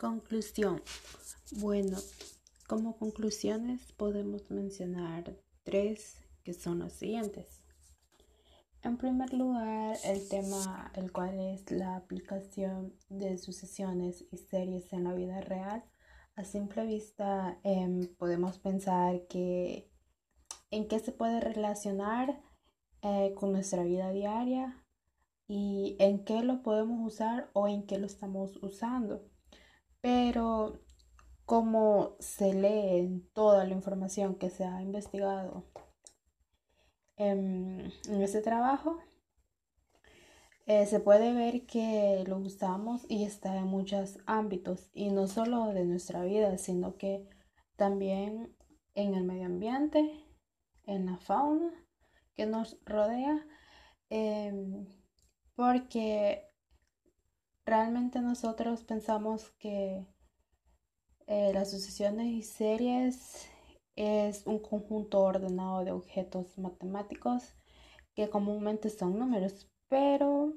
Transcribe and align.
Conclusión. 0.00 0.80
Bueno, 1.58 1.98
como 2.66 2.96
conclusiones 2.96 3.92
podemos 3.92 4.50
mencionar 4.50 5.36
tres 5.62 6.16
que 6.42 6.54
son 6.54 6.78
las 6.78 6.94
siguientes. 6.94 7.62
En 8.82 8.96
primer 8.96 9.34
lugar, 9.34 9.98
el 10.04 10.26
tema, 10.26 10.90
el 10.94 11.12
cual 11.12 11.38
es 11.38 11.70
la 11.70 11.96
aplicación 11.96 12.94
de 13.10 13.36
sucesiones 13.36 14.24
y 14.32 14.38
series 14.38 14.90
en 14.94 15.04
la 15.04 15.12
vida 15.12 15.42
real. 15.42 15.84
A 16.34 16.44
simple 16.44 16.86
vista 16.86 17.60
em, 17.62 18.06
podemos 18.16 18.58
pensar 18.58 19.26
que 19.26 19.92
en 20.70 20.88
qué 20.88 20.98
se 21.00 21.12
puede 21.12 21.40
relacionar 21.40 22.40
eh, 23.02 23.34
con 23.34 23.52
nuestra 23.52 23.82
vida 23.82 24.12
diaria 24.12 24.82
y 25.46 25.96
en 25.98 26.24
qué 26.24 26.42
lo 26.42 26.62
podemos 26.62 27.06
usar 27.06 27.50
o 27.52 27.68
en 27.68 27.86
qué 27.86 27.98
lo 27.98 28.06
estamos 28.06 28.56
usando. 28.62 29.29
Pero 30.00 30.80
como 31.44 32.16
se 32.20 32.54
lee 32.54 33.28
toda 33.34 33.64
la 33.64 33.74
información 33.74 34.36
que 34.36 34.50
se 34.50 34.64
ha 34.64 34.82
investigado 34.82 35.64
en, 37.16 37.92
este 38.22 38.40
trabajo, 38.40 38.98
eh, 40.66 40.86
se 40.86 41.00
puede 41.00 41.32
ver 41.34 41.66
que 41.66 42.24
lo 42.26 42.38
usamos 42.38 43.04
y 43.08 43.24
está 43.24 43.56
en 43.56 43.66
muchos 43.66 44.18
ámbitos 44.26 44.90
y 44.94 45.10
no 45.10 45.26
solo 45.26 45.66
de 45.66 45.84
nuestra 45.84 46.22
vida, 46.24 46.56
sino 46.56 46.96
que 46.96 47.28
también 47.76 48.56
en 48.94 49.14
el 49.14 49.24
medio 49.24 49.46
ambiente, 49.46 50.24
en 50.84 51.06
la 51.06 51.16
fauna 51.16 51.72
que 52.36 52.46
nos 52.46 52.78
rodea, 52.84 53.44
em, 54.08 54.86
porque 55.56 56.49
realmente 57.70 58.20
nosotros 58.20 58.82
pensamos 58.82 59.50
que 59.60 60.04
eh, 61.28 61.52
las 61.54 61.70
sucesiones 61.70 62.26
y 62.26 62.42
series 62.42 63.48
es 63.94 64.44
un 64.44 64.58
conjunto 64.58 65.20
ordenado 65.20 65.84
de 65.84 65.92
objetos 65.92 66.58
matemáticos 66.58 67.54
que 68.12 68.28
comúnmente 68.28 68.90
son 68.90 69.20
números, 69.20 69.70
pero 69.88 70.52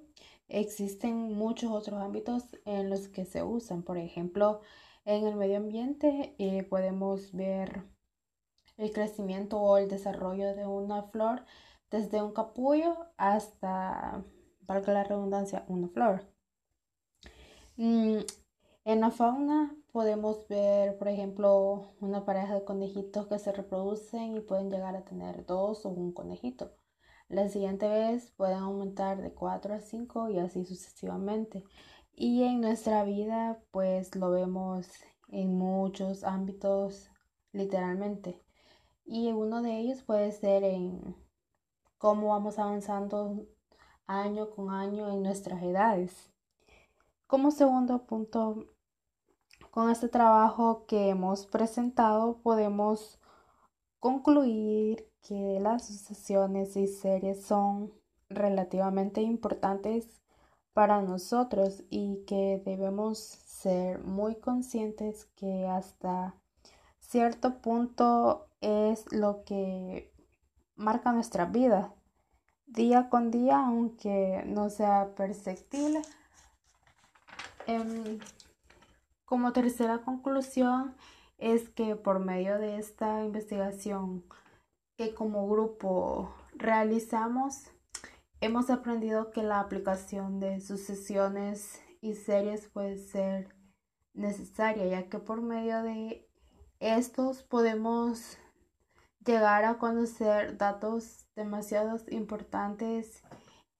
existen 0.47 1.15
muchos 1.35 1.71
otros 1.71 2.01
ámbitos 2.01 2.45
en 2.65 2.89
los 2.89 3.07
que 3.09 3.25
se 3.25 3.43
usan. 3.43 3.83
Por 3.83 3.99
ejemplo, 3.99 4.61
en 5.05 5.27
el 5.27 5.35
medio 5.35 5.57
ambiente 5.57 6.33
eh, 6.39 6.63
podemos 6.63 7.31
ver 7.31 7.83
el 8.77 8.91
crecimiento 8.91 9.59
o 9.59 9.77
el 9.77 9.87
desarrollo 9.87 10.55
de 10.55 10.65
una 10.65 11.03
flor 11.03 11.45
desde 11.91 12.23
un 12.23 12.33
capullo 12.33 13.05
hasta, 13.17 14.25
valga 14.61 14.93
la 14.93 15.03
redundancia, 15.03 15.63
una 15.67 15.89
flor. 15.89 16.32
Mm, 17.77 18.19
en 18.85 19.01
la 19.01 19.11
fauna 19.11 19.75
podemos 19.91 20.47
ver, 20.47 20.97
por 20.97 21.07
ejemplo, 21.07 21.93
una 21.99 22.25
pareja 22.25 22.55
de 22.55 22.65
conejitos 22.65 23.27
que 23.27 23.39
se 23.39 23.51
reproducen 23.51 24.35
y 24.35 24.41
pueden 24.41 24.69
llegar 24.69 24.95
a 24.95 25.05
tener 25.05 25.45
dos 25.45 25.85
o 25.85 25.89
un 25.89 26.13
conejito. 26.13 26.71
La 27.29 27.49
siguiente 27.49 27.87
vez 27.89 28.31
pueden 28.37 28.59
aumentar 28.59 29.21
de 29.21 29.33
4 29.33 29.73
a 29.75 29.79
5 29.79 30.29
y 30.29 30.39
así 30.39 30.65
sucesivamente. 30.65 31.63
Y 32.15 32.43
en 32.43 32.61
nuestra 32.61 33.03
vida 33.03 33.59
pues 33.71 34.15
lo 34.15 34.31
vemos 34.31 34.87
en 35.29 35.57
muchos 35.57 36.23
ámbitos 36.23 37.09
literalmente. 37.53 38.39
Y 39.05 39.31
uno 39.31 39.61
de 39.61 39.79
ellos 39.79 40.03
puede 40.03 40.31
ser 40.31 40.63
en 40.63 41.15
cómo 41.97 42.29
vamos 42.29 42.59
avanzando 42.59 43.47
año 44.07 44.51
con 44.51 44.69
año 44.71 45.09
en 45.11 45.23
nuestras 45.23 45.63
edades. 45.63 46.32
Como 47.33 47.49
segundo 47.49 48.05
punto, 48.05 48.67
con 49.71 49.89
este 49.89 50.07
trabajo 50.07 50.85
que 50.85 51.09
hemos 51.09 51.47
presentado 51.47 52.43
podemos 52.43 53.19
concluir 53.97 55.09
que 55.23 55.59
las 55.59 55.87
sucesiones 55.87 56.77
y 56.77 56.85
series 56.85 57.43
son 57.43 57.91
relativamente 58.29 59.21
importantes 59.21 60.21
para 60.73 61.01
nosotros 61.01 61.83
y 61.89 62.23
que 62.27 62.61
debemos 62.63 63.17
ser 63.17 64.03
muy 64.03 64.35
conscientes 64.35 65.25
que 65.35 65.65
hasta 65.65 66.35
cierto 66.99 67.61
punto 67.63 68.45
es 68.61 69.11
lo 69.11 69.43
que 69.43 70.13
marca 70.75 71.11
nuestra 71.11 71.45
vida. 71.45 71.95
Día 72.67 73.09
con 73.09 73.31
día 73.31 73.65
aunque 73.65 74.43
no 74.45 74.69
sea 74.69 75.15
perceptible 75.15 76.03
Em, 77.67 78.19
como 79.25 79.53
tercera 79.53 79.99
conclusión 79.99 80.95
es 81.37 81.69
que 81.69 81.95
por 81.95 82.19
medio 82.19 82.59
de 82.59 82.77
esta 82.77 83.23
investigación 83.23 84.23
que 84.97 85.13
como 85.13 85.47
grupo 85.47 86.33
realizamos, 86.53 87.71
hemos 88.41 88.69
aprendido 88.69 89.31
que 89.31 89.43
la 89.43 89.59
aplicación 89.59 90.39
de 90.39 90.61
sucesiones 90.61 91.81
y 92.01 92.13
series 92.15 92.67
puede 92.67 92.97
ser 92.97 93.55
necesaria, 94.13 94.85
ya 94.85 95.09
que 95.09 95.19
por 95.19 95.41
medio 95.41 95.81
de 95.83 96.29
estos 96.79 97.43
podemos 97.43 98.37
llegar 99.25 99.63
a 99.63 99.77
conocer 99.77 100.57
datos 100.57 101.25
demasiado 101.35 101.97
importantes 102.09 103.23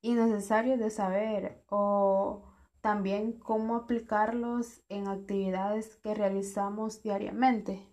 y 0.02 0.14
necesarios 0.14 0.80
de 0.80 0.90
saber 0.90 1.64
o 1.70 2.53
también 2.84 3.32
cómo 3.40 3.78
aplicarlos 3.78 4.84
en 4.90 5.08
actividades 5.08 5.96
que 6.04 6.14
realizamos 6.14 7.02
diariamente. 7.02 7.93